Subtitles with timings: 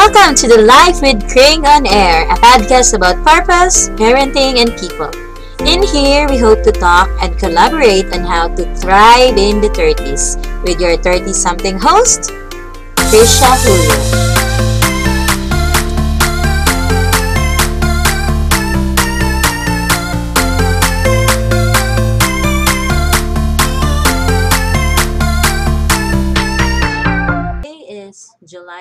[0.00, 5.12] Welcome to the Life with Kring on Air, a podcast about purpose, parenting, and people.
[5.68, 10.40] In here, we hope to talk and collaborate on how to thrive in the 30s
[10.64, 12.32] with your 30 something host,
[13.12, 14.39] Trisha Julio.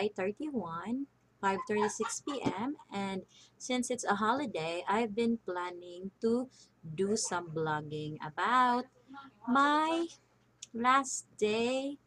[0.09, 1.05] July 31,
[1.41, 2.75] 5:36 p.m.
[2.91, 3.21] and
[3.57, 6.49] since it's a holiday, I've been planning to
[6.81, 8.85] do some blogging about
[9.47, 10.07] my
[10.73, 11.97] last day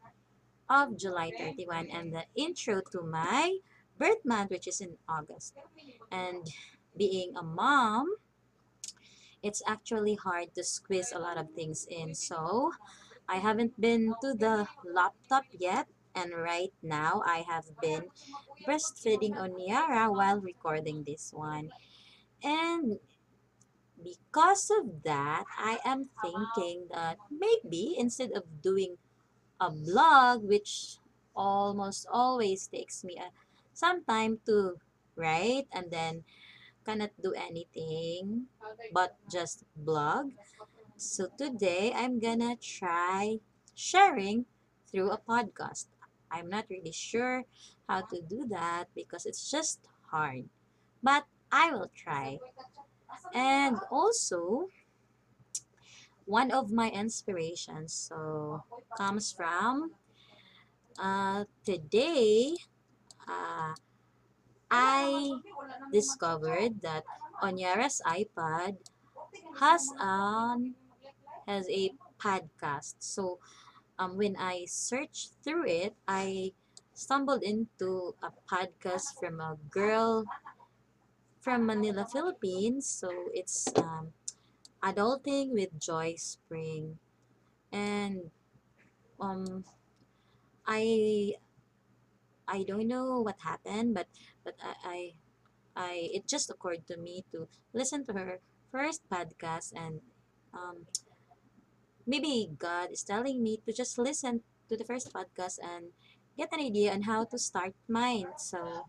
[0.68, 3.58] of July 31 and the intro to my
[3.98, 5.55] birth month which is in August.
[6.10, 6.50] And
[6.96, 8.06] being a mom,
[9.42, 12.14] it's actually hard to squeeze a lot of things in.
[12.14, 12.72] So,
[13.28, 18.10] I haven't been to the laptop yet and right now I have been
[18.66, 21.72] breastfeeding Onyara while recording this one.
[22.42, 23.00] And
[24.02, 28.96] because of that, I am thinking that maybe instead of doing
[29.60, 30.98] a blog, which
[31.36, 33.30] almost always takes me a,
[33.74, 34.78] some time to
[35.16, 36.24] write and then
[36.86, 38.47] cannot do anything
[38.92, 40.32] but just blog.
[40.97, 43.38] So today I'm gonna try
[43.74, 44.47] sharing
[44.91, 45.86] through a podcast.
[46.33, 47.44] I'm not really sure
[47.88, 49.80] how to do that because it's just
[50.11, 50.48] hard.
[51.02, 52.38] But I will try.
[53.34, 54.69] And also,
[56.25, 58.62] one of my inspirations so
[58.97, 59.92] comes from
[60.98, 62.55] uh, today
[63.28, 63.75] uh,
[64.70, 65.33] I
[65.92, 67.05] discovered that
[67.42, 68.77] Onyara's iPad
[69.60, 70.75] has um
[71.47, 72.97] has a podcast.
[73.00, 73.38] So
[73.98, 76.52] um when I searched through it, I
[76.94, 80.24] stumbled into a podcast from a girl
[81.40, 82.86] from Manila, Philippines.
[82.86, 84.12] So it's um
[84.82, 86.98] Adulting with Joyce Pring.
[87.72, 88.31] And
[89.20, 89.64] um
[90.66, 91.36] I
[92.47, 94.06] I don't know what happened, but
[94.44, 94.98] but I, I
[95.76, 98.41] I it just occurred to me to listen to her
[98.72, 100.00] first podcast and
[100.54, 100.86] um
[102.06, 105.92] maybe God is telling me to just listen to the first podcast and
[106.36, 108.32] get an idea on how to start mine.
[108.38, 108.86] So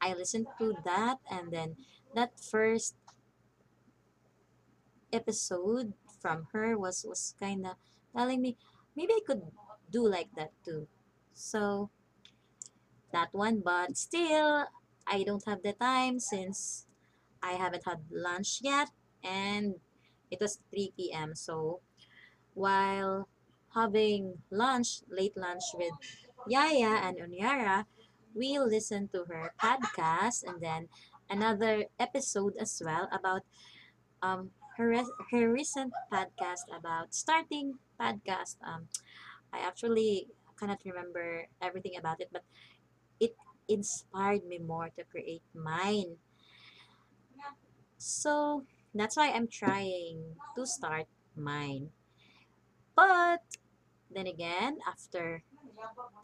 [0.00, 1.76] I listened to that and then
[2.14, 2.96] that first
[5.12, 7.76] episode from her was was kind of
[8.16, 8.56] telling me
[8.96, 9.42] maybe I could
[9.90, 10.88] do like that too.
[11.34, 11.90] So
[13.12, 14.66] that one, but still
[15.06, 16.86] I don't have the time since
[17.42, 18.88] I haven't had lunch yet
[19.22, 19.76] and
[20.32, 21.36] it was 3 p.m.
[21.36, 21.80] So
[22.54, 23.28] while
[23.74, 25.92] having lunch, late lunch with
[26.48, 27.86] Yaya and Onyara,
[28.34, 30.88] we listened to her podcast and then
[31.30, 33.42] another episode as well about
[34.22, 34.92] um her,
[35.30, 38.56] her recent podcast about starting podcast.
[38.64, 38.88] Um,
[39.52, 40.28] I actually
[40.58, 42.44] cannot remember everything about it, but
[43.20, 43.36] it
[43.68, 46.16] inspired me more to create mine.
[47.98, 51.90] So that's why I'm trying to start mine.
[52.94, 53.42] But
[54.10, 55.42] then again, after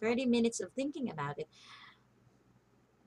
[0.00, 1.48] 30 minutes of thinking about it,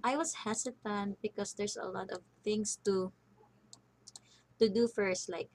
[0.03, 3.13] I was hesitant because there's a lot of things to
[4.59, 5.49] to do first like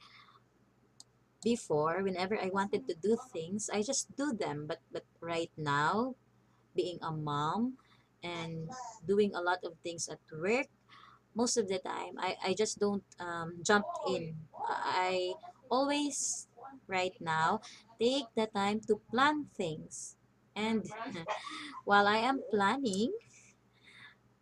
[1.43, 4.67] before whenever I wanted to do things, I just do them.
[4.67, 6.15] But but right now,
[6.75, 7.79] being a mom
[8.23, 8.71] and
[9.07, 10.67] doing a lot of things at work,
[11.37, 14.49] most of the time I, I just don't um, jump in.
[14.69, 15.35] I
[15.71, 16.49] always
[16.89, 17.61] right now
[18.01, 20.17] take the time to plan things.
[20.57, 20.87] And
[21.85, 23.13] while I am planning,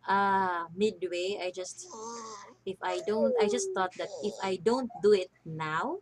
[0.07, 1.87] uh midway I just
[2.65, 5.99] if I don't I just thought that if I don't do it now,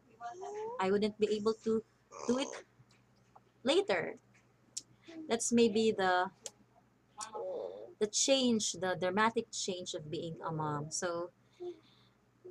[0.80, 1.84] I wouldn't be able to
[2.28, 2.50] do it
[3.64, 4.20] later.
[5.28, 6.32] That's maybe the
[8.04, 10.92] the change, the dramatic change of being a mom.
[10.92, 11.32] So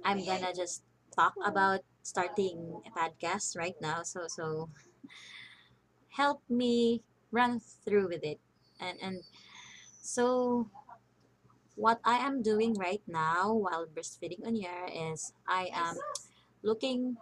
[0.05, 0.83] I'm gonna just
[1.15, 4.03] talk about starting a podcast right now.
[4.03, 4.71] So so
[6.11, 8.41] help me run through with it.
[8.81, 9.23] And and
[10.03, 10.69] so
[11.75, 15.97] what I am doing right now while breastfeeding Onyara is I am
[16.63, 17.17] looking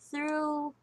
[0.00, 0.74] through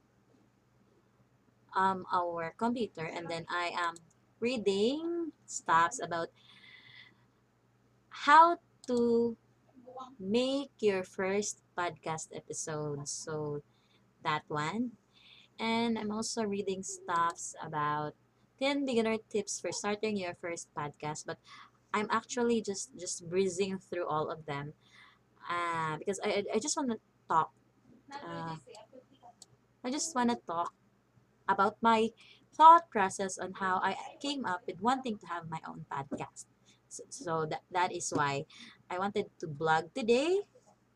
[1.76, 3.96] um our computer and then I am
[4.42, 6.30] reading stuffs about
[8.10, 8.58] how
[8.88, 9.38] to
[10.20, 13.08] make your first podcast episode.
[13.08, 13.62] So
[14.24, 14.92] that one.
[15.60, 18.14] And I'm also reading stuffs about
[18.60, 21.26] 10 beginner tips for starting your first podcast.
[21.26, 21.38] But
[21.94, 24.74] I'm actually just just breezing through all of them
[25.50, 27.00] uh, because I I just want to
[27.30, 27.52] talk.
[28.12, 28.58] Uh,
[29.84, 30.74] I just want to talk
[31.48, 32.10] about my
[32.54, 36.46] thought process on how I came up with wanting to have my own podcast.
[36.90, 38.46] So, so that that is why
[38.90, 40.42] I wanted to blog today.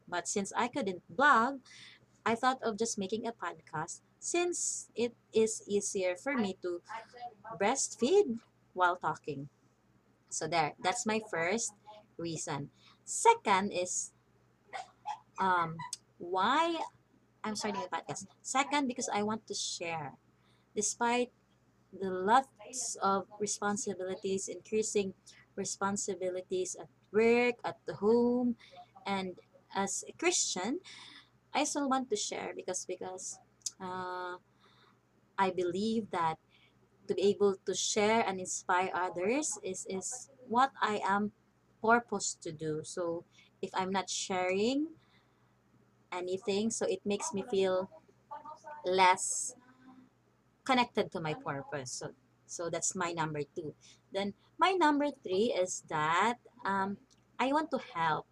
[0.08, 1.62] But since I couldn't blog,
[2.26, 6.82] I thought of just making a podcast since it is easier for me to
[7.60, 8.40] breastfeed
[8.74, 9.50] while talking.
[10.30, 11.74] So there, that's my first
[12.18, 12.70] reason.
[13.06, 14.12] Second is
[15.40, 15.76] um
[16.18, 16.80] why
[17.44, 18.26] I'm starting a podcast.
[18.42, 20.14] Second, because I want to share.
[20.76, 21.32] Despite
[22.02, 25.14] the lots of responsibilities, increasing
[25.56, 28.56] responsibilities at work, at the home,
[29.06, 29.40] and
[29.76, 30.80] as a Christian,
[31.54, 33.40] I still want to share because because
[33.82, 34.38] uh,
[35.38, 36.38] I believe that
[37.08, 41.34] to be able to share and inspire others is is what I am
[41.82, 42.84] purposed to do.
[42.84, 43.26] So
[43.62, 44.96] if I'm not sharing
[46.12, 47.90] anything, so it makes me feel
[48.86, 49.56] less
[50.66, 51.92] connected to my purpose.
[51.92, 52.12] So
[52.46, 53.74] so that's my number two.
[54.14, 56.98] Then my number three is that um,
[57.40, 58.26] I want to help.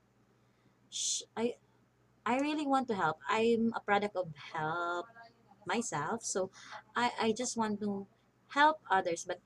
[1.38, 1.56] I
[2.26, 3.18] I really want to help.
[3.28, 5.08] I'm a product of help
[5.66, 6.50] myself, so
[6.96, 8.08] I I just want to
[8.54, 9.26] help others.
[9.26, 9.42] But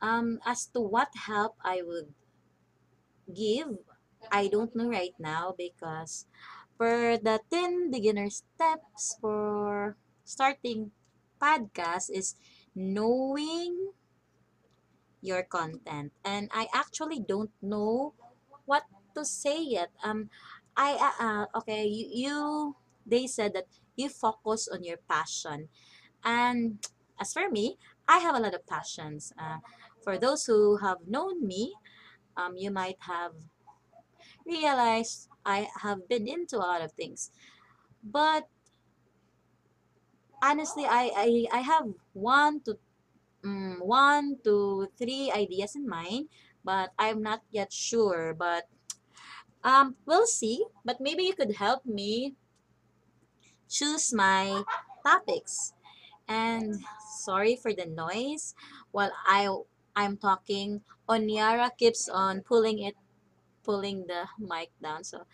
[0.00, 2.14] um, as to what help I would
[3.26, 3.82] give,
[4.30, 6.26] I don't know right now because
[6.78, 10.92] for the 10 beginner steps for starting
[11.40, 12.36] podcast is
[12.74, 13.92] knowing
[15.20, 16.12] your content.
[16.24, 18.14] And I actually don't know
[18.66, 19.90] what to say yet.
[20.04, 20.30] Um,
[20.76, 22.76] I uh, uh, okay, you, you
[23.06, 25.68] they said that you focus on your passion,
[26.24, 26.78] and
[27.18, 29.32] as for me, I have a lot of passions.
[29.38, 29.58] Uh,
[30.02, 31.74] for those who have known me,
[32.36, 33.32] um, you might have
[34.46, 37.30] realized I have been into a lot of things,
[38.02, 38.48] but
[40.42, 42.78] honestly, I I, I have one to
[43.44, 46.28] um, one to three ideas in mind,
[46.64, 48.34] but I'm not yet sure.
[48.34, 48.68] But
[49.64, 50.64] um, we'll see.
[50.84, 52.34] But maybe you could help me
[53.68, 54.62] choose my
[55.04, 55.72] topics.
[56.28, 56.84] And
[57.24, 58.54] sorry for the noise.
[58.92, 59.48] While I
[59.96, 62.94] I'm talking, Onyara keeps on pulling it,
[63.64, 65.04] pulling the mic down.
[65.04, 65.24] So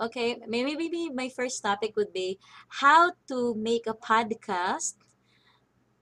[0.00, 2.38] okay, maybe maybe my first topic would be
[2.82, 4.94] how to make a podcast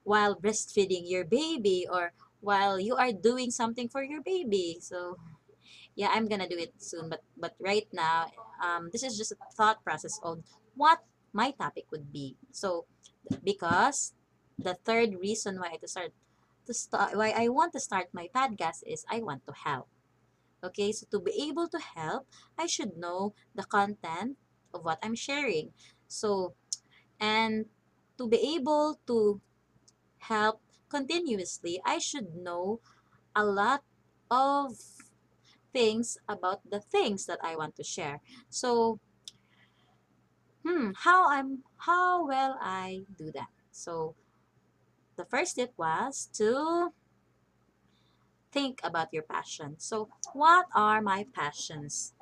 [0.05, 4.79] while breastfeeding your baby or while you are doing something for your baby.
[4.81, 5.19] So
[5.97, 7.09] yeah, I'm gonna do it soon.
[7.09, 8.33] But but right now,
[8.63, 10.45] um, this is just a thought process on
[10.77, 11.01] what
[11.33, 12.37] my topic would be.
[12.53, 12.87] So
[13.45, 14.15] because
[14.59, 16.13] the third reason why to start
[16.67, 19.89] to start why I want to start my podcast is I want to help.
[20.65, 22.27] Okay, so to be able to help,
[22.57, 24.39] I should know the content
[24.73, 25.77] of what I'm sharing.
[26.09, 26.55] So
[27.21, 27.67] and
[28.19, 29.41] to be able to
[30.19, 32.81] help continuously, I should know
[33.35, 33.83] a lot
[34.31, 34.77] of
[35.73, 38.21] things about the things that I want to share.
[38.49, 39.01] So,
[40.65, 43.51] hmm, how I'm how will I do that?
[43.71, 44.15] So,
[45.17, 46.93] the first step was to
[48.55, 49.77] think about your passion.
[49.79, 52.15] So, what are my passions?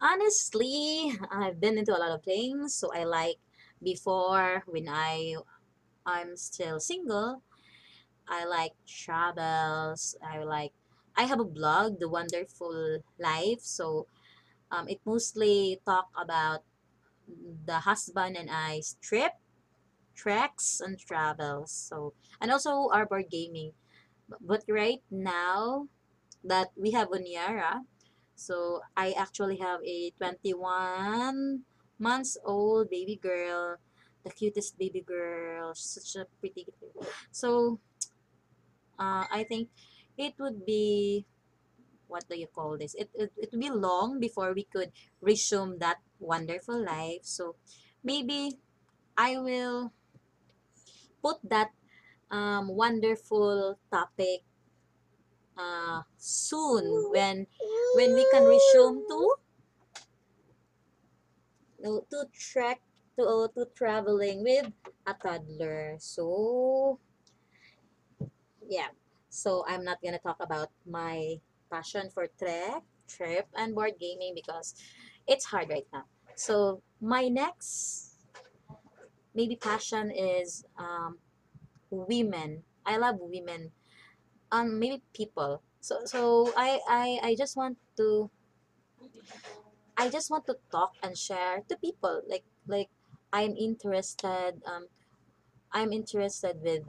[0.00, 2.74] Honestly, I've been into a lot of things.
[2.74, 3.38] So, I like
[3.82, 5.36] before when I
[6.06, 7.42] I'm still single,
[8.28, 10.16] I like travels.
[10.22, 10.72] I like
[11.16, 13.60] I have a blog, The Wonderful Life.
[13.62, 14.06] So
[14.70, 16.62] um, it mostly talk about
[17.28, 19.32] the husband and I's trip,
[20.14, 21.72] treks, and travels.
[21.72, 23.72] So and also our board gaming.
[24.40, 25.88] But right now
[26.44, 27.82] that we have Onyara,
[28.34, 31.64] so I actually have a 21
[31.98, 33.76] months old baby girl,
[34.24, 37.06] the cutest baby girl, such a pretty girl.
[37.30, 37.80] So
[38.98, 39.68] uh, I think
[40.16, 41.26] it would be
[42.08, 42.94] what do you call this?
[42.94, 47.22] It, it it would be long before we could resume that wonderful life.
[47.24, 47.56] So
[48.04, 48.58] maybe
[49.16, 49.92] I will
[51.22, 51.70] put that
[52.30, 54.42] um, wonderful topic
[55.56, 57.46] uh, soon when
[57.94, 59.34] when we can resume to
[62.10, 62.80] to trek
[63.18, 64.70] to to traveling with
[65.06, 65.96] a toddler.
[65.98, 66.98] So
[68.68, 68.92] yeah.
[69.28, 71.36] So I'm not gonna talk about my
[71.70, 74.74] passion for trek, trip, and board gaming because
[75.26, 76.04] it's hard right now.
[76.34, 78.16] So my next
[79.34, 81.18] maybe passion is um,
[81.90, 82.64] women.
[82.84, 83.72] I love women.
[84.52, 85.62] Um, maybe people.
[85.80, 88.30] So so I I I just want to
[89.96, 92.88] I just want to talk and share to people like like
[93.32, 94.88] I'm interested um
[95.72, 96.84] I'm interested with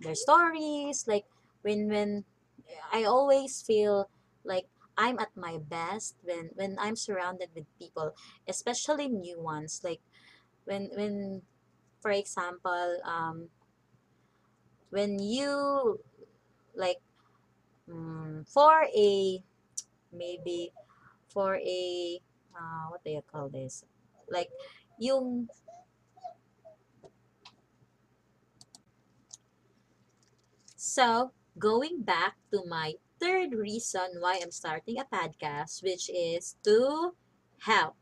[0.00, 1.26] their stories like
[1.62, 2.24] when when
[2.92, 4.10] I always feel
[4.44, 4.66] like
[4.96, 8.14] I'm at my best when when I'm surrounded with people
[8.48, 10.00] especially new ones like
[10.64, 11.42] when when
[12.00, 13.50] for example um
[14.90, 16.00] when you
[16.74, 17.00] like
[17.88, 19.42] mm, for a
[20.12, 20.72] maybe
[21.28, 22.20] for a
[22.56, 23.84] uh, what do you call this?
[24.30, 24.50] Like
[24.98, 25.48] yung
[30.76, 37.14] so going back to my third reason why I'm starting a podcast which is to
[37.60, 37.94] help.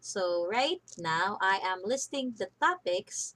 [0.00, 3.34] So right now I am listing the topics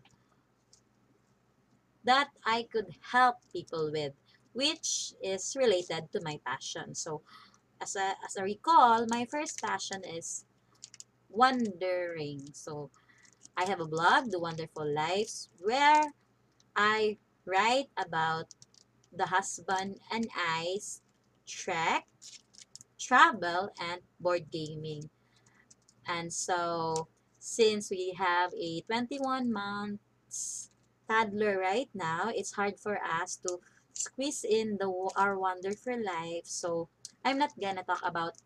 [2.08, 4.12] that I could help people with
[4.52, 7.20] which is related to my passion so
[7.80, 10.44] as a as a recall my first passion is
[11.28, 12.90] wondering so
[13.58, 16.14] I have a blog, The Wonderful Lives, where
[16.76, 18.54] I write about
[19.10, 21.02] the husband and I's
[21.44, 22.06] trek,
[23.00, 25.10] travel, and board gaming.
[26.06, 27.08] And so,
[27.40, 30.67] since we have a 21 months
[31.08, 33.58] toddler right now, it's hard for us to
[33.92, 36.44] squeeze in the our wonderful life.
[36.46, 36.88] So,
[37.24, 38.36] I'm not gonna talk about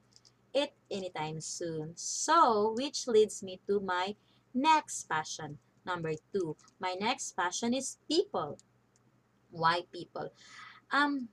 [0.54, 1.92] it anytime soon.
[1.96, 4.16] So, which leads me to my
[4.54, 5.58] next passion.
[5.84, 8.58] Number two, my next passion is people.
[9.50, 10.30] Why people?
[10.92, 11.28] Um,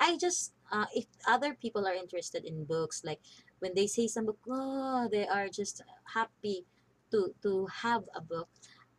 [0.00, 3.20] I just uh, if other people are interested in books, like
[3.60, 5.82] when they say some book, oh, they are just
[6.14, 6.64] happy
[7.12, 8.48] to to have a book.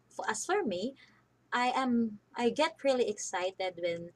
[0.07, 0.95] For, as for me,
[1.53, 4.11] I am I get really excited when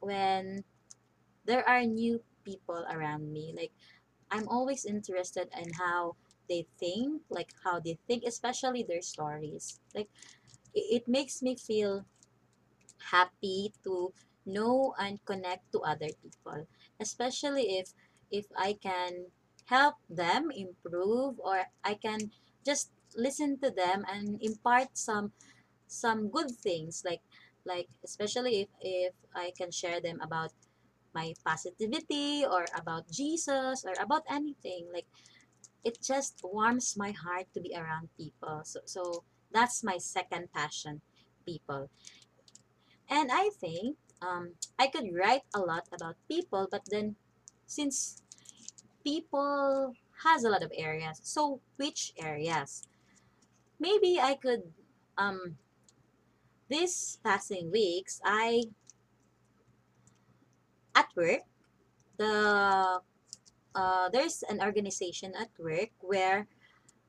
[0.00, 0.64] when
[1.44, 3.54] there are new people around me.
[3.56, 3.72] Like
[4.30, 6.16] I'm always interested in how
[6.48, 9.80] they think, like how they think, especially their stories.
[9.94, 10.08] Like
[10.74, 12.06] it, it makes me feel
[13.10, 14.12] happy to
[14.46, 16.66] know and connect to other people,
[17.00, 17.92] especially if
[18.30, 19.26] if I can
[19.66, 22.30] help them improve or I can
[22.64, 25.32] just listen to them and impart some
[25.90, 27.20] some good things like
[27.66, 30.52] like especially if if I can share them about
[31.14, 35.06] my positivity or about Jesus or about anything like
[35.84, 38.62] it just warms my heart to be around people.
[38.64, 41.02] So so that's my second passion
[41.44, 41.90] people.
[43.10, 47.16] And i think um, i could write a lot about people but then
[47.66, 48.22] since
[49.02, 49.94] people
[50.24, 52.86] has a lot of areas so which areas?
[53.80, 54.62] Maybe i could
[55.18, 55.56] um
[56.70, 58.62] this passing weeks i
[60.94, 61.42] at work
[62.16, 63.00] the
[63.74, 66.46] uh, there's an organization at work where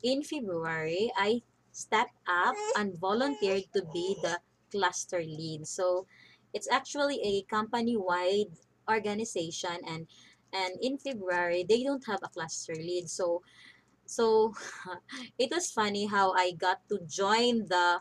[0.04, 1.42] in February I
[1.72, 4.40] stepped up and volunteered to be the
[4.72, 5.68] cluster lead.
[5.68, 6.06] So
[6.54, 8.52] it's actually a company-wide
[8.90, 10.08] organization and
[10.54, 13.10] and in February they don't have a cluster lead.
[13.10, 13.42] So
[14.06, 14.54] so
[15.40, 18.00] it was funny how I got to join the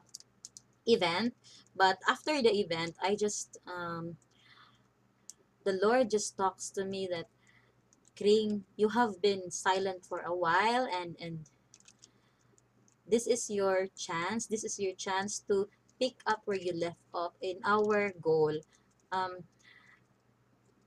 [0.92, 1.34] event,
[1.76, 4.16] but after the event I just um
[5.64, 7.26] the Lord just talks to me that
[8.16, 11.48] Kring, you have been silent for a while and and
[13.06, 14.46] this is your chance.
[14.46, 15.68] This is your chance to
[15.98, 18.54] pick up where you left off in our goal.
[19.12, 19.44] Um,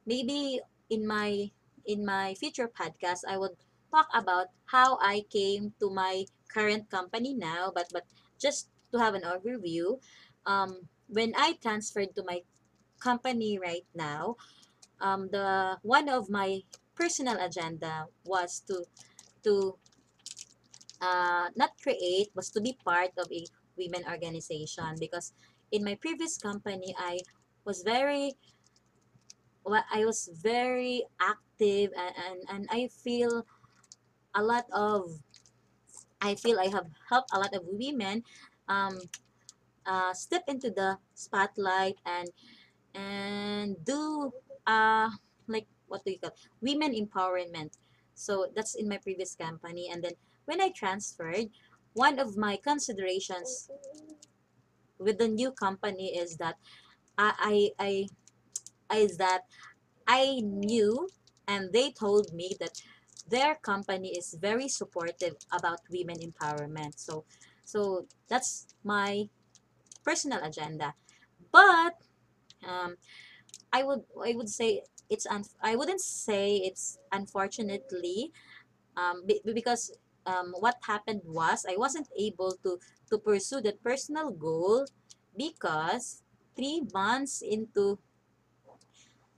[0.06, 1.52] maybe in my
[1.86, 3.56] in my future podcast, I would
[3.92, 7.72] talk about how I came to my current company now.
[7.74, 8.06] But but
[8.40, 10.00] just to have an overview,
[10.46, 12.42] um, when I transferred to my
[13.02, 14.38] company right now,
[15.02, 16.62] um, the one of my
[16.96, 18.86] personal agenda was to
[19.44, 19.76] to
[21.02, 23.44] uh, not create was to be part of a
[23.76, 25.34] women organization because
[25.72, 27.20] in my previous company I
[27.66, 28.38] was very
[29.66, 33.46] well, I was very active and, and, and I feel
[34.36, 35.20] a lot of
[36.22, 38.24] I feel I have helped a lot of women
[38.68, 39.00] um,
[39.86, 42.30] uh, step into the spotlight and
[42.96, 44.32] and do
[44.68, 45.10] uh,
[45.48, 47.74] like what do you call women empowerment.
[48.16, 49.90] So that's in my previous company.
[49.92, 50.14] And then
[50.46, 51.50] when i transferred
[51.94, 53.70] one of my considerations
[54.98, 56.56] with the new company is that
[57.18, 58.06] i i,
[58.90, 59.42] I is that
[60.08, 61.08] i knew
[61.48, 62.82] and they told me that
[63.30, 67.00] their company is very supportive about women empowerment.
[67.00, 67.24] So
[67.64, 69.30] so that's my
[70.04, 70.94] personal agenda
[71.52, 71.96] but
[72.68, 72.96] um,
[73.74, 78.32] I would I would say it's un- I wouldn't say it's unfortunately
[78.98, 79.92] um, be- because
[80.26, 82.80] um, what happened was I wasn't able to
[83.10, 84.86] to pursue that personal goal
[85.38, 86.24] because
[86.56, 88.00] three months into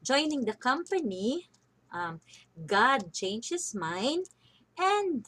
[0.04, 1.50] joining the company,
[1.92, 2.22] um,
[2.66, 4.28] God changed his mind
[4.78, 5.26] and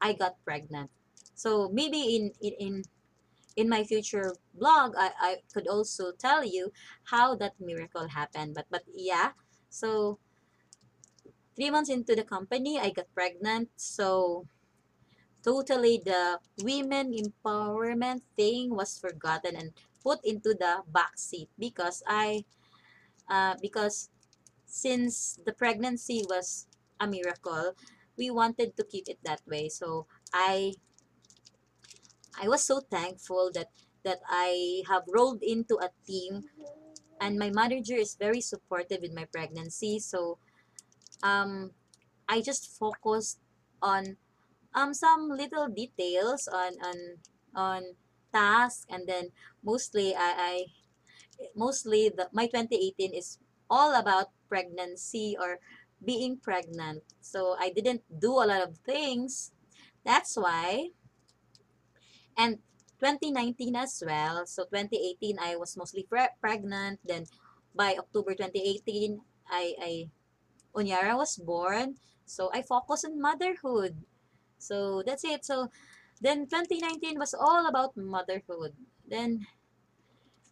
[0.00, 0.90] I got pregnant.
[1.34, 2.82] So maybe in in
[3.56, 6.72] in, my future blog, I, I could also tell you
[7.04, 8.54] how that miracle happened.
[8.54, 9.32] But but yeah,
[9.70, 10.18] so
[11.56, 13.70] three months into the company, I got pregnant.
[13.76, 14.46] So
[15.42, 19.70] totally the women empowerment thing was forgotten and
[20.02, 22.44] put into the back seat because I
[23.28, 24.10] uh, because
[24.66, 26.66] since the pregnancy was
[27.00, 27.74] a miracle,
[28.16, 29.68] we wanted to keep it that way.
[29.68, 30.74] So I
[32.40, 33.70] I was so thankful that
[34.04, 36.44] that I have rolled into a team
[37.20, 39.98] and my manager is very supportive in my pregnancy.
[40.00, 40.38] So
[41.22, 41.72] um
[42.28, 43.40] I just focused
[43.82, 44.16] on
[44.74, 46.98] um some little details on on
[47.54, 47.82] on
[48.32, 49.30] tasks and then
[49.62, 50.54] mostly I, I
[51.54, 53.38] mostly the my 2018 is
[53.70, 55.58] all about pregnancy or
[56.04, 57.02] being pregnant.
[57.20, 59.52] So I didn't do a lot of things.
[60.04, 60.90] That's why
[62.36, 62.58] and
[63.00, 64.46] 2019 as well.
[64.46, 67.00] So 2018 I was mostly pre- pregnant.
[67.04, 67.26] Then
[67.74, 69.92] by October 2018 I I
[70.74, 71.96] Onyara was born.
[72.24, 73.94] So I focused on motherhood.
[74.58, 75.44] So that's it.
[75.44, 75.68] So
[76.20, 78.72] then 2019 was all about motherhood.
[79.06, 79.46] Then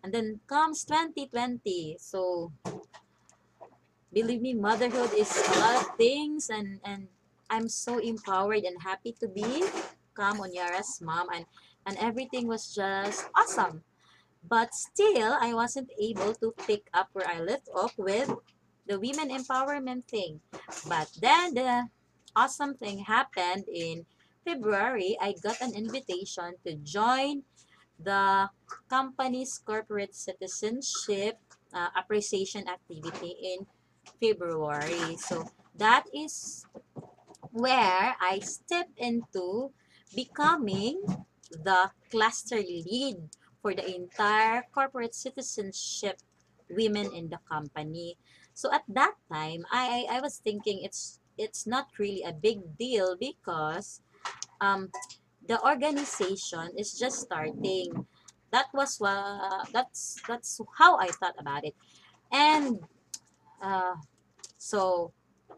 [0.02, 1.96] and then comes 2020.
[1.98, 2.52] So
[4.12, 7.08] believe me, motherhood is a lot of things and and
[7.48, 9.64] I'm so empowered and happy to be
[10.16, 11.44] Kam Onyara's mom and
[11.86, 13.82] and everything was just awesome.
[14.42, 18.32] But still, I wasn't able to pick up where I left off with
[18.86, 20.40] the women empowerment thing.
[20.88, 21.88] But then the
[22.34, 24.04] awesome thing happened in
[24.44, 25.16] February.
[25.20, 27.42] I got an invitation to join
[28.02, 28.50] the
[28.88, 31.38] company's corporate citizenship
[31.72, 33.66] uh, appreciation activity in
[34.18, 35.16] February.
[35.16, 36.66] So that is
[37.50, 39.70] where I stepped into
[40.14, 41.02] becoming
[41.64, 43.16] the cluster lead
[43.60, 46.18] for the entire corporate citizenship
[46.68, 48.16] women in the company.
[48.54, 52.76] So at that time, I, I, I was thinking it's it's not really a big
[52.76, 54.00] deal because
[54.60, 54.90] um,
[55.48, 58.06] the organization is just starting.
[58.52, 61.74] That was uh, that's that's how I thought about it.
[62.30, 62.80] And
[63.62, 63.96] uh,
[64.58, 65.12] so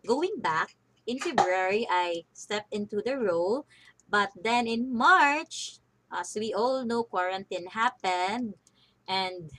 [0.07, 0.77] going back
[1.07, 3.67] in February, I stepped into the role,
[4.09, 5.81] but then in March,
[6.13, 8.55] as we all know, quarantine happened,
[9.09, 9.51] and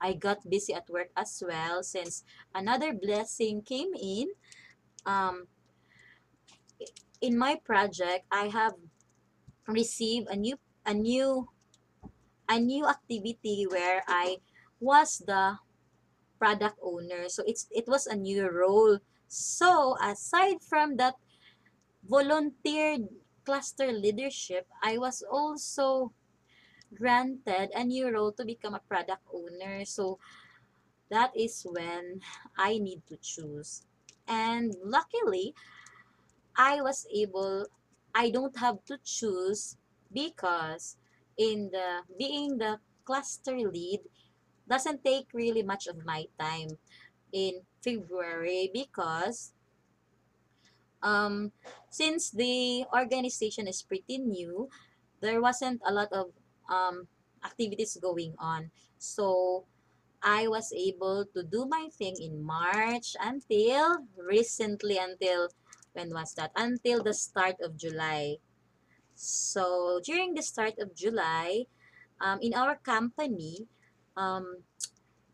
[0.00, 4.28] I got busy at work as well since another blessing came in.
[5.06, 5.48] Um,
[7.20, 8.74] in my project, I have
[9.66, 11.48] received a new a new
[12.48, 14.38] a new activity where I
[14.78, 15.58] was the
[16.38, 17.28] product owner.
[17.28, 18.98] So it's it was a new role.
[19.28, 21.14] So aside from that
[22.06, 23.08] volunteered
[23.46, 26.12] cluster leadership, I was also
[26.92, 29.84] granted a new role to become a product owner.
[29.86, 30.18] So
[31.10, 32.20] that is when
[32.58, 33.86] I need to choose.
[34.26, 35.54] And luckily,
[36.56, 37.66] I was able,
[38.14, 39.76] I don't have to choose
[40.12, 40.96] because
[41.38, 44.00] in the being the cluster lead
[44.68, 46.74] doesn't take really much of my time
[47.32, 49.52] in February because
[51.02, 51.52] um,
[51.90, 54.68] since the organization is pretty new,
[55.20, 56.32] there wasn't a lot of
[56.68, 57.08] um,
[57.44, 58.70] activities going on.
[58.98, 59.64] So
[60.22, 65.48] I was able to do my thing in March until recently until
[65.92, 66.52] when was that?
[66.56, 68.36] Until the start of July.
[69.14, 71.64] So during the start of July,
[72.20, 73.64] um, in our company,
[74.16, 74.60] um,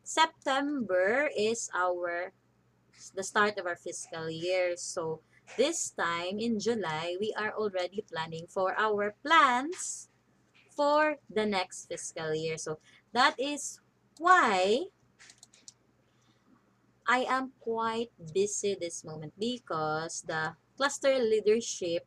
[0.04, 2.32] September is our
[3.14, 4.76] the start of our fiscal year.
[4.76, 5.20] So
[5.56, 10.08] this time in July, we are already planning for our plans
[10.74, 12.56] for the next fiscal year.
[12.56, 12.78] So
[13.12, 13.80] that is
[14.18, 14.88] why
[17.06, 22.06] I am quite busy this moment because the cluster leadership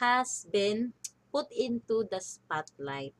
[0.00, 0.94] has been
[1.32, 3.14] put into the spotlight.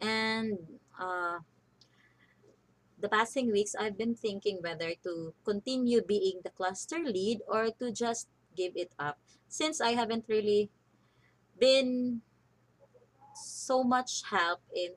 [0.00, 0.58] And
[0.98, 1.40] uh,
[2.98, 7.92] the passing weeks, I've been thinking whether to continue being the cluster lead or to
[7.92, 9.18] just give it up.
[9.48, 10.70] Since I haven't really
[11.58, 12.22] been
[13.34, 14.96] so much help in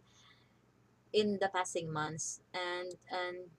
[1.11, 3.49] in the passing months and and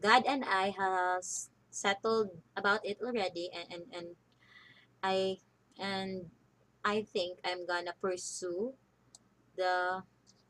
[0.00, 4.08] God and I has settled about it already and, and, and
[5.02, 5.38] I
[5.78, 6.30] and
[6.84, 8.74] I think I'm gonna pursue
[9.56, 10.02] the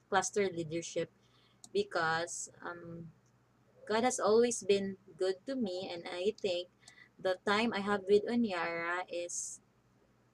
[0.09, 1.11] cluster leadership
[1.73, 3.09] because um,
[3.89, 6.69] God has always been good to me and I think
[7.23, 9.61] the time I have with Onyara is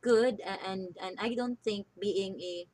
[0.01, 2.67] good and and I don't think being a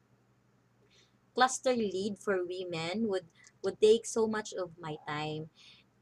[1.34, 3.26] cluster lead for women would
[3.62, 5.50] would take so much of my time.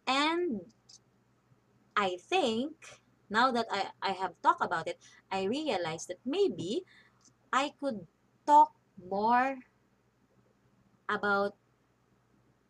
[0.07, 0.61] And
[1.97, 2.75] I think
[3.31, 6.85] now that I, I have talked about it I realized that maybe
[7.53, 8.05] I could
[8.45, 9.57] talk more
[11.09, 11.57] about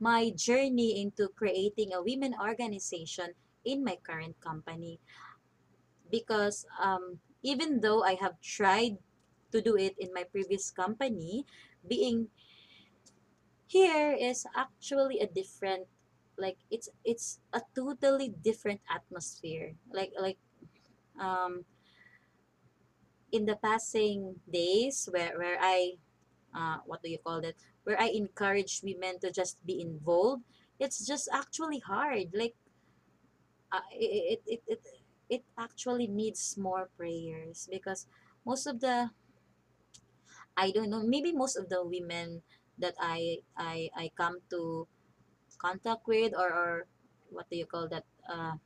[0.03, 3.31] my journey into creating a women organization
[3.65, 4.99] in my current company
[6.13, 8.99] because um, even though I have tried
[9.53, 11.47] to do it in my previous company
[11.89, 12.29] being
[13.67, 15.87] here is actually a different
[16.39, 19.75] like it's it's a totally different atmosphere.
[19.93, 20.39] Like like
[21.21, 21.65] um
[23.33, 25.97] in the passing days where where I
[26.55, 30.45] uh what do you call it where I encourage women to just be involved
[30.81, 32.35] it's just actually hard.
[32.35, 32.55] Like
[33.73, 34.81] uh, it, it, it, it
[35.33, 38.07] it actually needs more prayers because
[38.45, 39.11] most of the
[40.57, 42.43] I don't know maybe most of the women
[42.79, 44.87] that I I I come to
[45.59, 46.87] contact with or, or
[47.31, 48.57] what do you call that uh,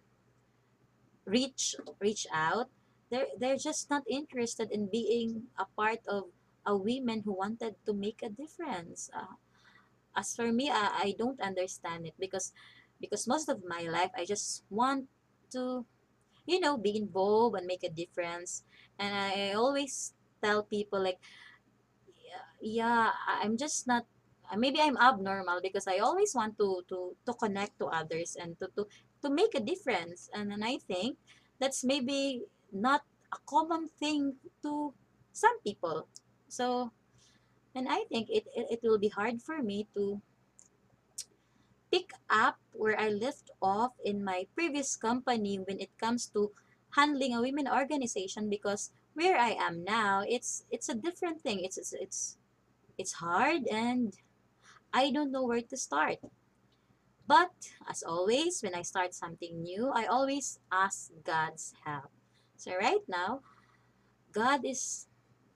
[1.26, 2.68] reach reach out
[3.10, 6.30] they're they're just not interested in being a part of
[6.66, 9.08] a women who wanted to make a difference.
[9.14, 9.38] Uh,
[10.16, 12.52] as for me I, I don't understand it because
[13.00, 15.08] because most of my life I just want
[15.52, 15.86] to
[16.46, 18.64] you know be involved and make a difference.
[18.98, 21.18] And I always tell people like
[22.60, 23.10] yeah
[23.42, 24.04] i'm just not
[24.56, 28.68] maybe i'm abnormal because i always want to to to connect to others and to
[28.76, 28.86] to
[29.22, 30.28] to make a difference.
[30.34, 31.18] And then i think
[31.58, 34.92] that's maybe not a common thing to
[35.32, 36.06] some people.
[36.48, 36.92] So
[37.74, 40.20] and i think it it, it will be hard for me to
[41.92, 46.50] pick up where i left off in my previous company when it comes to
[46.96, 51.78] handling a women organization because where i am now it's it's a different thing it's
[51.78, 52.38] it's, it's
[52.98, 54.16] it's hard and
[54.96, 56.18] I don't know where to start.
[57.26, 57.52] But
[57.84, 62.08] as always, when I start something new, I always ask God's help.
[62.56, 63.40] So right now,
[64.32, 65.06] God is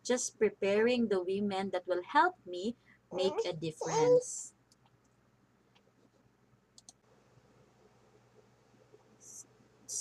[0.04, 2.76] just preparing the women that will help me
[3.14, 4.52] make a difference.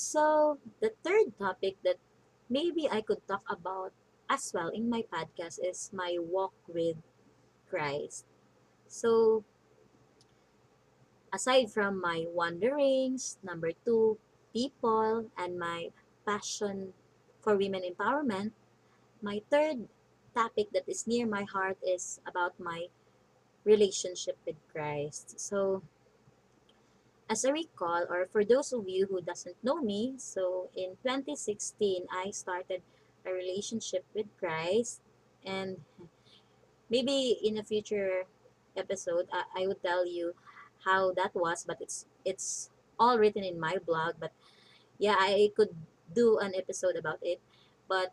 [0.09, 2.01] So the third topic that
[2.49, 3.93] maybe I could talk about
[4.25, 6.97] as well in my podcast is my walk with
[7.69, 8.25] Christ.
[8.89, 9.45] So
[11.29, 14.17] aside from my wanderings, number two,
[14.49, 15.93] people, and my
[16.25, 16.97] passion
[17.45, 18.57] for women empowerment,
[19.21, 19.85] my third
[20.33, 22.89] topic that is near my heart is about my
[23.63, 25.37] relationship with Christ.
[25.39, 25.83] So,
[27.29, 32.09] as I recall, or for those of you who doesn't know me, so in 2016,
[32.09, 32.81] I started
[33.25, 35.01] a relationship with Christ,
[35.45, 35.77] and
[36.89, 38.25] maybe in a future
[38.75, 40.33] episode, I, I would tell you
[40.83, 44.17] how that was, but it's it's all written in my blog.
[44.19, 44.33] But
[44.97, 45.69] yeah, I could
[46.15, 47.39] do an episode about it.
[47.87, 48.09] But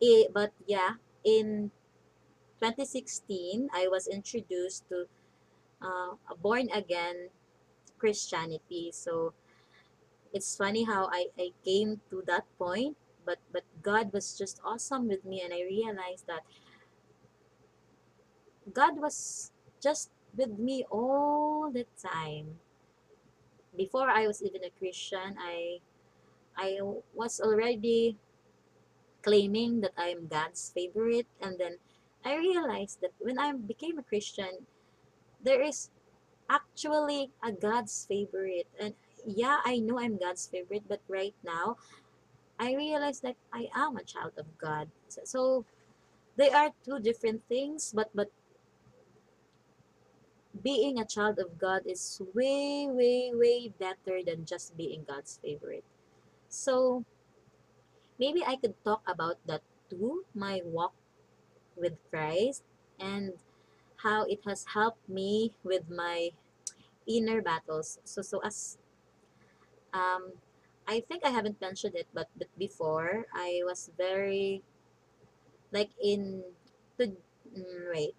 [0.00, 1.70] it, but yeah, in
[2.60, 5.04] 2016, I was introduced to
[5.82, 7.28] uh, a born again
[7.98, 8.90] Christianity.
[8.92, 9.34] So
[10.32, 15.08] it's funny how I, I came to that point, but but God was just awesome
[15.08, 16.44] with me, and I realized that
[18.72, 22.60] God was just with me all the time.
[23.76, 25.80] Before I was even a Christian, I
[26.56, 26.80] I
[27.14, 28.18] was already
[29.22, 31.78] claiming that I am God's favorite, and then
[32.24, 34.66] I realized that when I became a Christian,
[35.42, 35.90] there is
[36.48, 38.68] actually a God's favorite.
[38.80, 38.94] And
[39.26, 41.76] yeah, I know I'm God's favorite, but right now,
[42.58, 44.88] I realize that I am a child of God.
[45.08, 45.64] So,
[46.36, 48.30] they are two different things, but but
[50.62, 55.84] being a child of God is way, way, way better than just being God's favorite.
[56.48, 57.04] So
[58.18, 60.94] maybe I could talk about that too, my walk
[61.76, 62.62] with Christ
[62.98, 63.32] and
[64.02, 66.30] how it has helped me with my
[67.06, 67.98] inner battles.
[68.04, 68.78] So so as
[69.92, 70.32] um
[70.88, 74.62] I think I haven't mentioned it but, but before I was very
[75.72, 76.42] like in
[76.98, 77.12] to
[77.52, 78.14] mm, wait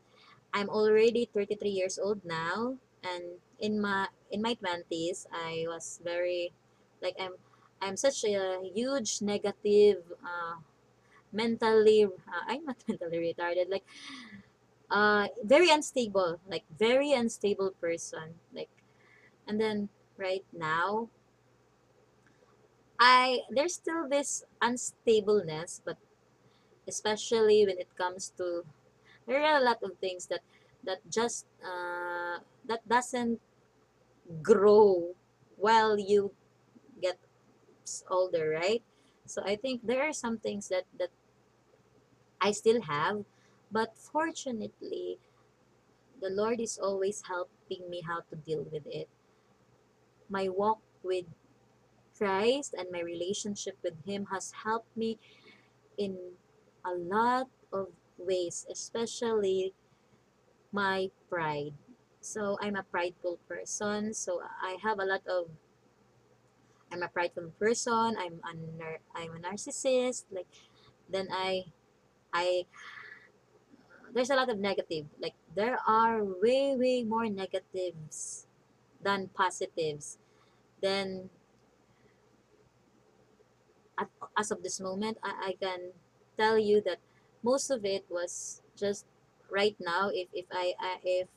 [0.54, 6.54] I'm already 33 years old now and in my in my 20s I was very
[7.02, 7.36] like I'm
[7.82, 10.62] I'm such a huge negative uh,
[11.34, 13.86] mentally uh, I'm not mentally retarded like
[14.91, 18.69] uh very unstable like very unstable person like
[19.47, 21.10] and then right now
[22.99, 25.97] I there's still this unstableness but
[26.88, 28.65] especially when it comes to
[29.28, 30.41] there are a lot of things that
[30.84, 33.41] that just uh, that doesn't
[34.41, 35.15] grow
[35.58, 36.32] while you
[37.02, 37.17] get
[38.10, 38.84] older right?
[39.25, 41.10] So i think there are some things that that
[42.41, 43.23] i still have
[43.71, 45.19] but fortunately
[46.21, 49.08] the lord is always helping me how to deal with it.
[50.29, 51.25] My walk with
[52.17, 55.17] christ and my relationship with him has helped me
[55.97, 56.17] in
[56.84, 59.73] a lot of ways especially
[60.71, 61.73] my pride.
[62.21, 64.13] So i'm a prideful person.
[64.13, 65.47] So i have a lot of
[66.91, 68.17] i'm a prideful person.
[68.19, 68.51] I'm a
[69.15, 70.25] i'm a narcissist.
[70.32, 70.47] Like
[71.10, 71.71] then i
[72.34, 72.65] i
[74.13, 78.48] there's a lot of negative like there are way way more negatives
[79.04, 80.17] than positives
[80.82, 81.30] then
[83.98, 85.91] at, as of this moment I, I can
[86.38, 87.00] tell you that
[87.43, 89.06] most of it was just
[89.50, 91.28] right now if if i, I if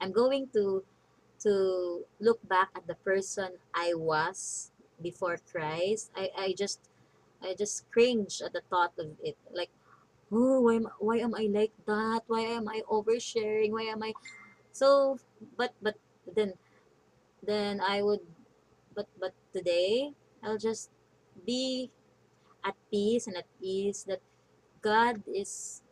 [0.00, 0.84] i'm going to
[1.40, 4.70] to look back at the person I was
[5.00, 6.80] before Christ, I, I just
[7.42, 9.36] I just cringe at the thought of it.
[9.52, 9.70] Like,
[10.32, 12.22] oh, why am, why am I like that?
[12.26, 13.72] Why am I oversharing?
[13.72, 14.12] Why am I
[14.72, 15.18] so?
[15.56, 16.54] But but then
[17.42, 18.20] then I would
[18.94, 20.12] but but today
[20.42, 20.90] I'll just
[21.46, 21.90] be
[22.64, 24.20] at peace and at ease that
[24.82, 25.82] God is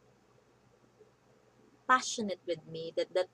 [1.89, 2.93] passionate with me.
[2.97, 3.31] That that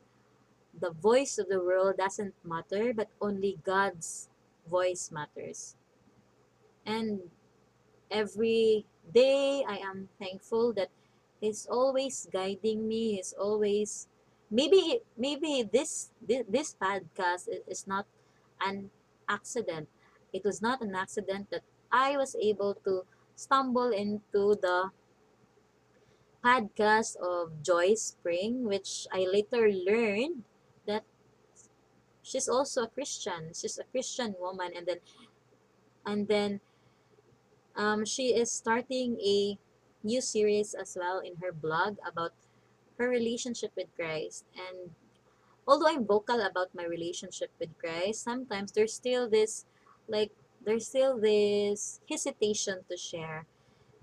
[0.72, 4.28] the voice of the world doesn't matter, but only God's
[4.68, 5.76] voice matters.
[6.86, 7.30] And
[8.10, 10.90] every day I am thankful that
[11.42, 13.18] He's always guiding me.
[13.18, 14.06] He's always
[14.46, 18.06] maybe maybe this this, podcast is not
[18.62, 18.94] an
[19.26, 19.90] accident.
[20.30, 23.02] It was not an accident that I was able to
[23.34, 24.94] stumble into the
[26.46, 30.46] podcast of Joyce Pring, which I later learned
[30.86, 31.02] that
[32.22, 33.50] she's also a Christian.
[33.50, 35.02] She's a Christian woman, and then
[36.06, 36.62] and then
[37.76, 39.58] um, she is starting a
[40.02, 42.32] new series as well in her blog about
[42.98, 44.44] her relationship with Christ.
[44.54, 44.94] And
[45.66, 49.66] although I'm vocal about my relationship with Christ, sometimes there's still this
[50.08, 50.30] like
[50.64, 53.46] there's still this hesitation to share.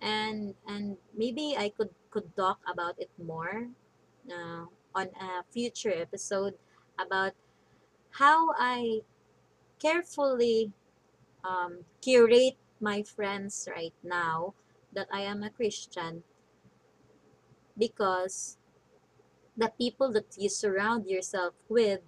[0.02, 3.70] And and maybe I could could talk about it more
[4.32, 6.56] uh, on a future episode
[6.98, 7.34] about
[8.20, 9.02] how I
[9.80, 10.72] carefully
[11.44, 14.54] um, curate my friends right now
[14.94, 16.24] that I am a Christian
[17.78, 18.58] because
[19.56, 22.02] the people that you surround yourself with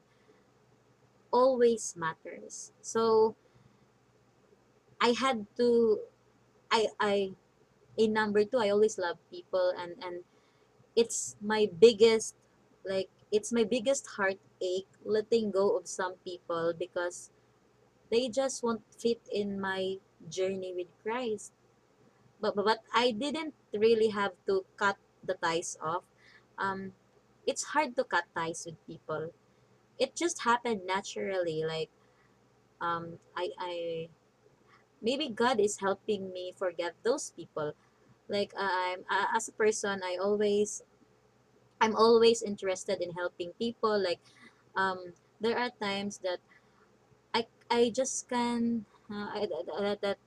[1.32, 2.72] always matters.
[2.82, 3.36] So
[5.02, 6.00] I had to
[6.72, 7.32] I I
[7.98, 10.24] in number two I always love people and and
[10.96, 12.36] it's my biggest
[12.86, 17.32] like it's my biggest heartache letting go of some people because
[18.12, 19.98] they just won't fit in my
[20.30, 21.54] journey with Christ
[22.42, 26.04] but, but, but I didn't really have to cut the ties off.
[26.58, 26.92] Um,
[27.46, 29.30] it's hard to cut ties with people.
[30.00, 31.64] It just happened naturally.
[31.64, 31.90] Like
[32.82, 34.10] um, I, I
[35.02, 37.74] maybe God is helping me forget those people.
[38.28, 40.82] Like uh, I'm uh, as a person, I always
[41.80, 43.98] I'm always interested in helping people.
[44.02, 44.20] Like
[44.76, 46.40] um, there are times that
[47.34, 49.48] I I just can uh, I,
[49.80, 50.18] that, that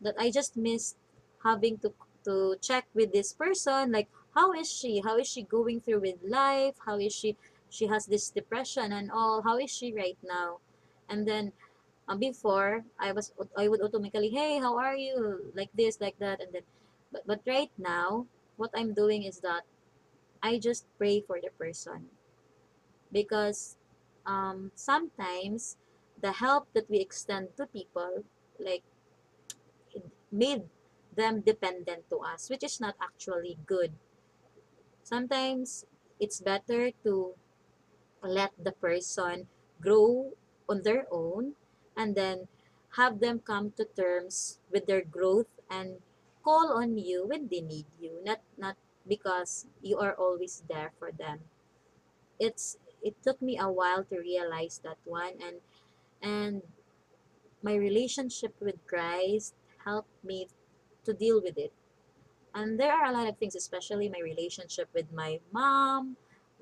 [0.00, 0.96] that I just missed
[1.44, 1.92] having to
[2.24, 5.00] to check with this person like how is she?
[5.04, 6.76] How is she going through with life?
[6.86, 7.36] How is she
[7.68, 9.42] she has this depression and all?
[9.42, 10.60] How is she right now?
[11.08, 11.52] And then
[12.08, 15.52] um, before I was I would automatically hey how are you?
[15.54, 16.62] Like this like that and then
[17.12, 19.64] but, but right now what I'm doing is that
[20.42, 22.08] I just pray for the person.
[23.12, 23.76] Because
[24.24, 25.76] um, sometimes
[26.22, 28.24] the help that we extend to people
[28.58, 28.84] like
[30.30, 30.62] made
[31.14, 33.92] them dependent to us, which is not actually good.
[35.02, 35.84] Sometimes
[36.18, 37.34] it's better to
[38.22, 39.48] let the person
[39.80, 40.32] grow
[40.68, 41.54] on their own
[41.96, 42.48] and then
[42.96, 45.98] have them come to terms with their growth and
[46.44, 51.10] call on you when they need you not not because you are always there for
[51.10, 51.40] them
[52.38, 55.58] it's it took me a while to realize that one and
[56.22, 56.62] and
[57.62, 59.54] my relationship with Christ
[59.84, 60.48] helped me
[61.04, 61.72] to deal with it.
[62.54, 66.16] And there are a lot of things, especially my relationship with my mom,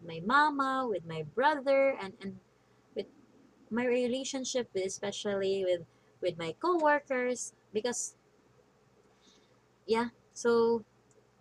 [0.07, 2.37] my mama, with my brother, and, and
[2.95, 3.07] with
[3.71, 5.83] my relationship with, especially with
[6.21, 8.15] with my coworkers because
[9.87, 10.85] yeah so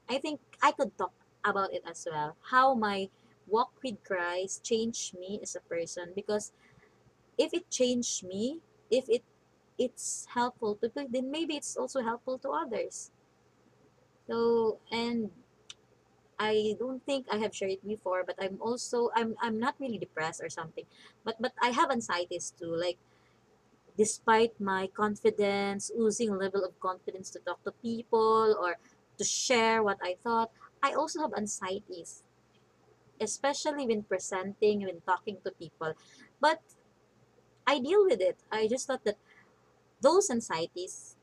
[0.10, 1.14] i think i could talk
[1.46, 3.10] about it as well how my
[3.48, 6.52] walk with christ changed me as a person because
[7.40, 8.60] if it changed me
[8.92, 9.24] if it
[9.80, 13.12] it's helpful to then maybe it's also helpful to others
[14.28, 15.32] so and
[16.38, 19.98] i don't think i have shared it before but i'm also i'm i'm not really
[19.98, 20.84] depressed or something
[21.24, 23.00] but but i have anxieties too like
[24.00, 28.80] despite my confidence, oozing level of confidence to talk to people or
[29.20, 32.24] to share what I thought, I also have anxieties,
[33.20, 35.92] especially when presenting, when talking to people.
[36.40, 36.64] But
[37.70, 38.42] I deal with it.
[38.50, 39.22] I just thought that
[40.02, 41.14] those anxieties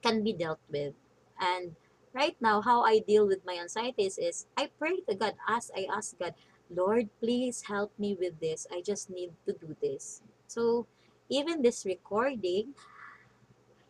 [0.00, 0.94] can be dealt with.
[1.42, 1.74] And
[2.14, 5.90] right now, how I deal with my anxieties is I pray to God, as I
[5.90, 6.38] ask God,
[6.70, 8.68] Lord, please help me with this.
[8.70, 10.22] I just need to do this.
[10.46, 10.86] So
[11.28, 12.78] even this recording,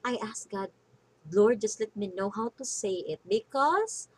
[0.00, 0.70] I ask God,
[1.30, 4.08] Lord, just let me know how to say it because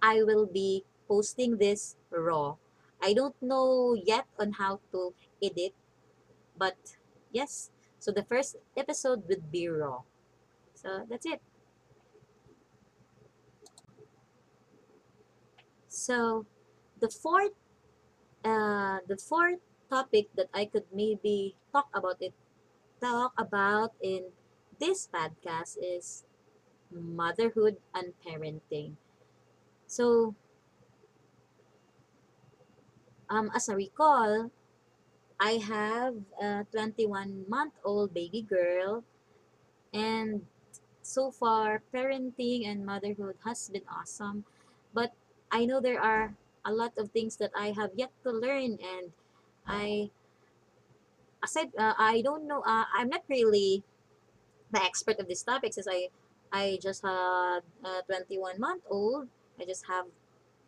[0.00, 2.56] I will be posting this raw.
[3.02, 5.74] I don't know yet on how to edit,
[6.60, 6.76] but
[7.32, 7.72] yes.
[8.00, 10.02] So the first episode would be raw.
[10.74, 11.42] So that's it.
[15.88, 16.46] So
[17.00, 17.52] the fourth
[18.44, 22.34] uh, the fourth topic that I could maybe talk about it
[23.00, 24.32] talk about in
[24.80, 26.24] this podcast is
[26.90, 28.96] motherhood and parenting.
[29.86, 30.34] So,
[33.28, 34.50] um, as I recall,
[35.40, 39.04] I have a 21 month old baby girl,
[39.92, 40.44] and
[41.02, 44.44] so far, parenting and motherhood has been awesome.
[44.92, 45.12] But
[45.50, 49.12] I know there are a lot of things that I have yet to learn, and
[49.66, 50.10] I
[51.42, 53.82] aside uh, I don't know uh, I'm not really
[54.70, 56.08] the expert of this topic since I
[56.52, 59.28] I just had a 21 month old.
[59.58, 60.06] I just have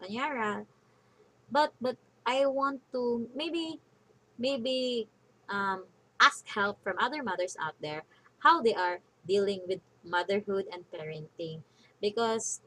[0.03, 0.67] Onyara.
[1.51, 3.81] But but I want to maybe
[4.39, 5.09] maybe
[5.49, 5.85] um,
[6.21, 8.03] ask help from other mothers out there
[8.39, 11.63] how they are dealing with motherhood and parenting
[12.01, 12.61] because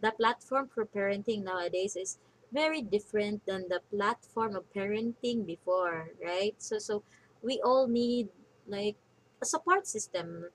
[0.00, 2.18] the platform for parenting nowadays is
[2.52, 6.54] very different than the platform of parenting before, right?
[6.58, 7.02] So so
[7.42, 8.28] we all need
[8.66, 8.96] like
[9.40, 10.50] a support system.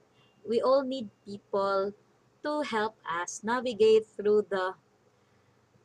[0.47, 1.93] We all need people
[2.43, 4.75] to help us navigate through the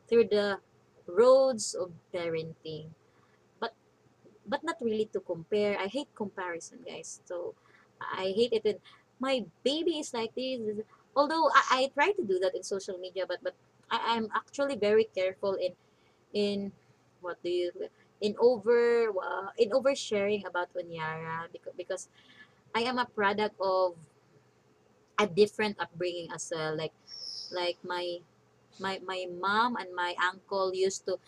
[0.09, 0.59] through the
[1.07, 2.91] roads of parenting.
[4.51, 5.79] But not really to compare.
[5.79, 7.23] I hate comparison, guys.
[7.25, 7.55] So
[8.03, 8.79] I hate it when
[9.21, 10.59] my baby is like this.
[11.15, 13.55] Although I, I try to do that in social media, but but
[13.91, 15.73] I, I'm actually very careful in
[16.35, 16.73] in
[17.23, 17.71] what do you
[18.21, 22.05] in over uh, in oversharing about Onyara because because
[22.75, 23.97] I am a product of
[25.19, 26.77] a different upbringing as well.
[26.77, 26.95] Like
[27.53, 28.19] like my
[28.81, 31.19] my my mom and my uncle used to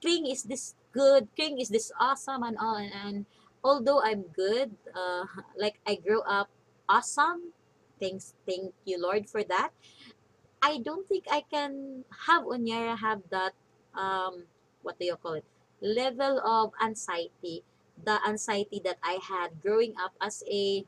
[0.00, 3.26] Kring is this good, Kring is this awesome and all and, and
[3.64, 5.24] although I'm good, uh,
[5.56, 6.48] like I grew up
[6.88, 7.52] awesome.
[8.00, 9.70] Thanks thank you Lord for that.
[10.62, 13.52] I don't think I can have Onyara have that
[13.94, 14.46] um
[14.82, 15.44] what do you call it
[15.82, 17.62] level of anxiety
[18.04, 20.84] the anxiety that I had growing up as a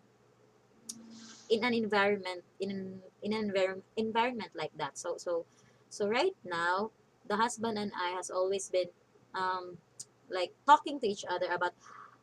[1.50, 5.44] in an environment in an, in an environment environment like that so so
[5.90, 6.90] so right now
[7.28, 8.88] the husband and I has always been
[9.34, 9.76] um
[10.30, 11.72] like talking to each other about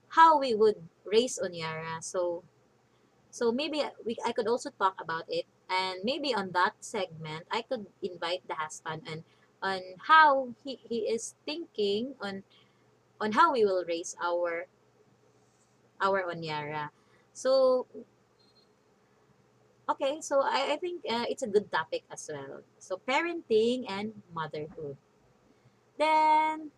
[0.09, 2.43] how we would raise Onyara so
[3.29, 7.61] so maybe we I could also talk about it and maybe on that segment I
[7.63, 9.23] could invite the husband and
[9.61, 12.43] on how he, he is thinking on
[13.21, 14.65] on how we will raise our
[16.01, 16.89] our Onyara.
[17.33, 17.85] So
[19.87, 22.65] okay, so I, I think uh, it's a good topic as well.
[22.79, 24.97] So parenting and motherhood.
[25.97, 26.71] Then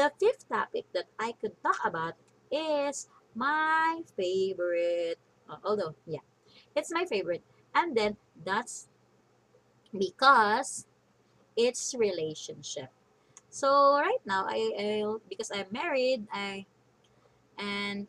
[0.00, 2.16] the fifth topic that I could talk about
[2.48, 5.20] is my favorite.
[5.44, 6.24] Uh, although yeah,
[6.72, 7.44] it's my favorite.
[7.76, 8.88] And then that's
[9.92, 10.86] because
[11.56, 12.88] it's relationship.
[13.50, 14.88] So right now I, I
[15.28, 16.64] because I'm married, I
[17.58, 18.08] and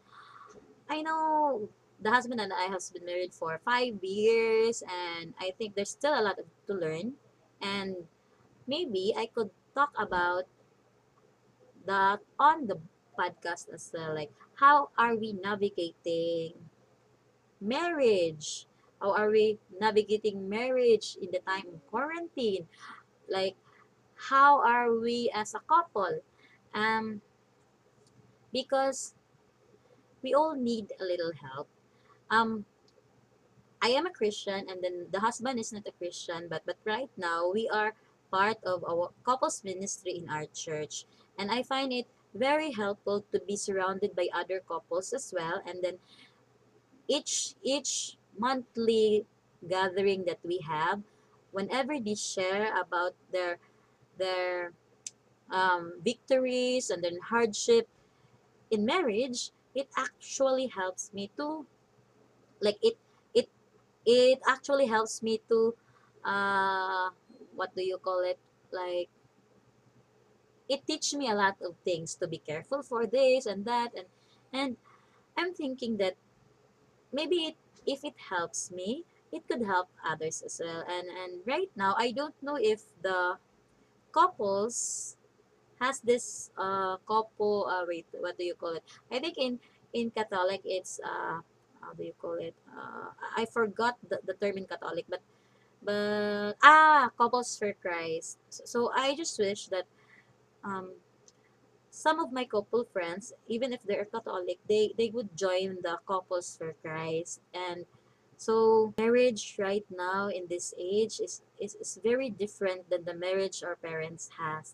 [0.88, 1.68] I know
[2.00, 6.16] the husband and I has been married for five years and I think there's still
[6.16, 7.20] a lot to learn
[7.62, 7.96] and
[8.66, 10.46] maybe I could talk about
[11.86, 12.80] that on the
[13.18, 14.14] podcast as well.
[14.16, 16.54] Like, how are we navigating
[17.60, 18.68] marriage?
[19.02, 22.68] How are we navigating marriage in the time of quarantine?
[23.30, 23.56] Like,
[24.30, 26.22] how are we as a couple?
[26.74, 27.22] Um,
[28.54, 29.14] because
[30.22, 31.68] we all need a little help.
[32.30, 32.66] Um,
[33.82, 37.10] I am a Christian, and then the husband is not a Christian, but but right
[37.18, 37.98] now we are
[38.30, 41.06] part of our couples ministry in our church,
[41.38, 45.84] and I find it very helpful to be surrounded by other couples as well, and
[45.84, 46.00] then
[47.08, 49.26] each each monthly
[49.68, 51.02] gathering that we have,
[51.52, 53.58] whenever they share about their
[54.18, 54.74] their
[55.52, 57.88] um, victories and then hardship
[58.72, 61.66] in marriage, it actually helps me to
[62.62, 62.98] like it
[63.34, 63.50] it
[64.06, 65.76] it actually helps me to
[66.26, 67.10] uh
[67.56, 68.40] what do you call it?
[68.72, 69.10] Like
[70.72, 74.08] it teach me a lot of things to be careful for this and that and
[74.56, 74.78] and
[75.38, 76.16] i'm thinking that
[77.12, 80.84] maybe it, if it helps me it could help others as well.
[80.88, 83.40] And and right now i don't know if the
[84.14, 85.16] couples
[85.80, 88.84] has this uh couple uh wait what do you call it?
[89.12, 89.60] I think in
[89.94, 91.42] in catholic it's uh
[91.82, 92.56] how do you call it?
[92.70, 95.22] Uh i forgot the, the term in catholic but
[95.84, 98.38] but ah couples for christ.
[98.50, 99.86] So, so i just wish that
[100.64, 100.94] um
[101.90, 106.56] some of my couple friends even if they're catholic they they would join the couples
[106.58, 107.86] for christ and
[108.38, 113.62] so marriage right now in this age is, is, is very different than the marriage
[113.64, 114.74] our parents has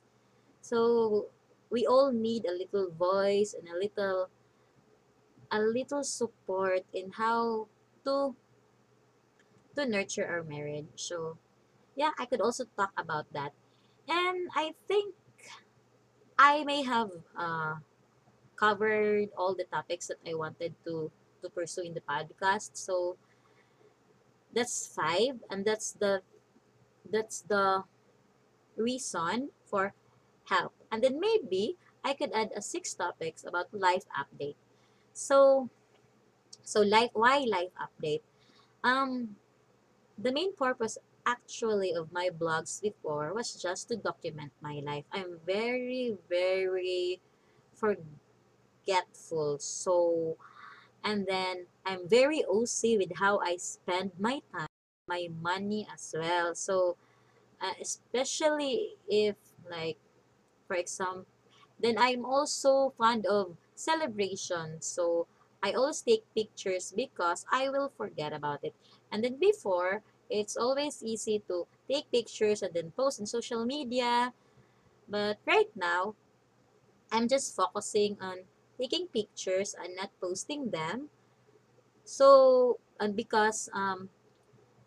[0.61, 1.27] so
[1.69, 4.29] we all need a little voice and a little
[5.51, 7.67] a little support in how
[8.03, 8.35] to
[9.75, 10.89] to nurture our marriage.
[10.95, 11.37] So
[11.95, 13.53] yeah, I could also talk about that.
[14.07, 15.13] And I think
[16.39, 17.75] I may have uh,
[18.57, 21.11] covered all the topics that I wanted to
[21.43, 22.77] to pursue in the podcast.
[22.77, 23.17] So
[24.53, 26.21] that's five, and that's the
[27.09, 27.83] that's the
[28.77, 29.93] reason for
[30.49, 30.73] help.
[30.91, 34.55] And then maybe I could add a six topics about life update.
[35.13, 35.69] So
[36.63, 38.21] so life why life update?
[38.83, 39.37] Um
[40.17, 40.97] the main purpose
[41.27, 45.05] actually of my blogs before was just to document my life.
[45.11, 47.19] I'm very very
[48.87, 49.59] forgetful.
[49.59, 50.37] So
[51.03, 54.67] and then I'm very OC with how I spend my time,
[55.07, 56.55] my money as well.
[56.55, 56.97] So
[57.61, 59.35] uh, especially if
[59.69, 59.97] like
[60.67, 61.25] for example
[61.79, 65.27] then i'm also fond of celebration so
[65.63, 68.73] i always take pictures because i will forget about it
[69.11, 74.33] and then before it's always easy to take pictures and then post on social media.
[75.09, 76.15] But right now
[77.11, 78.45] i'm just focusing on
[78.79, 81.09] taking pictures and not posting them.
[82.05, 84.09] So and because um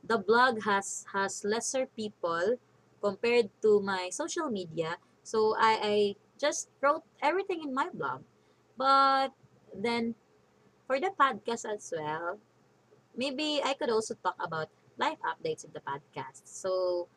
[0.05, 2.59] the blog has has lesser people
[3.03, 5.97] compared to my social media so I, I
[6.38, 8.22] just wrote everything in my blog.
[8.76, 9.32] But
[9.74, 10.14] then
[10.86, 12.38] for the podcast as well
[13.16, 14.68] maybe I could also talk about
[15.01, 17.09] life updates in the podcast so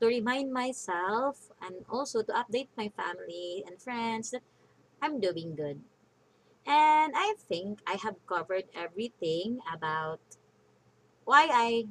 [0.00, 4.42] to remind myself and also to update my family and friends that
[5.02, 5.82] I'm doing good
[6.66, 10.20] and I think I have covered everything about
[11.24, 11.84] why I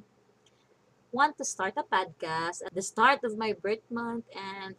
[1.11, 4.75] want to start a podcast at the start of my birth month and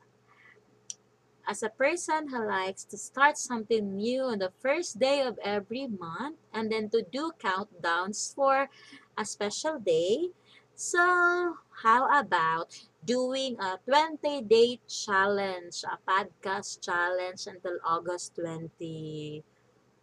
[1.46, 5.86] as a person who likes to start something new on the first day of every
[5.86, 8.68] month and then to do countdowns for
[9.16, 10.30] a special day.
[10.76, 12.74] So, how about
[13.06, 19.42] doing a 20 day challenge, a podcast challenge until August 20?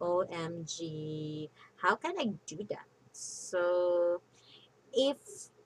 [0.00, 1.50] OMG.
[1.76, 2.88] How can I do that?
[3.12, 4.20] So,
[4.92, 5.18] if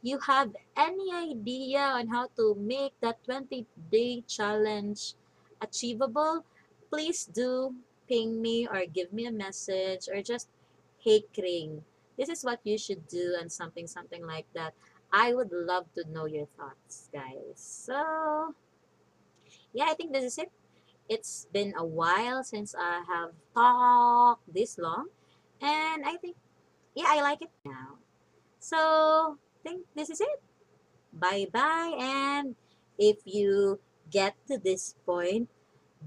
[0.03, 5.15] you have any idea on how to make that 20 day challenge
[5.63, 6.45] achievable,
[6.91, 7.75] please do
[8.09, 10.49] ping me or give me a message or just
[10.99, 11.83] hey Kring.
[12.19, 14.75] This is what you should do and something something like that.
[15.17, 17.57] I would love to know your thoughts, guys.
[17.57, 18.53] So
[19.73, 20.53] yeah, I think this is it.
[21.09, 25.09] It's been a while since I have talked this long
[25.65, 26.37] and I think
[26.93, 27.97] yeah, I like it now.
[28.59, 30.41] So, I think this is it.
[31.13, 32.57] Bye-bye and
[32.99, 35.49] if you get to this point,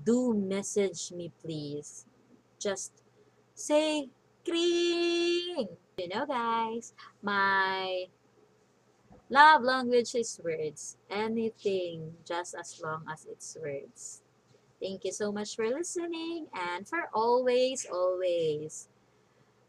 [0.06, 2.06] do message me please.
[2.62, 3.02] Just
[3.56, 4.10] say
[4.46, 5.66] Kring!
[5.98, 8.06] You know guys, my
[9.30, 10.98] love language is words.
[11.10, 14.22] Anything just as long as it's words.
[14.82, 18.88] Thank you so much for listening and for always, always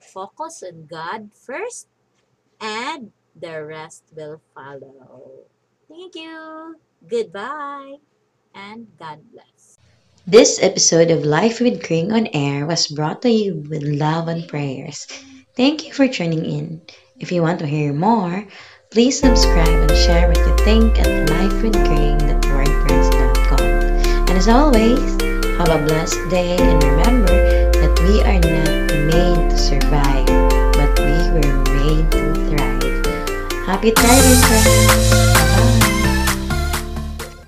[0.01, 1.89] focus on God first
[2.61, 5.45] and the rest will follow.
[5.89, 6.77] Thank you.
[7.09, 7.97] Goodbye
[8.55, 9.79] and God bless.
[10.27, 14.47] This episode of Life with Kring on Air was brought to you with love and
[14.47, 15.07] prayers.
[15.57, 16.83] Thank you for tuning in.
[17.19, 18.47] If you want to hear more,
[18.91, 23.61] please subscribe and share what you think at lifewithkring.wordpress.com.
[23.61, 24.99] And as always,
[25.59, 30.27] have a blessed day and remember that we are not made to survive,
[30.75, 33.07] but we were made to thrive.
[33.65, 35.30] Happy thriving, friends!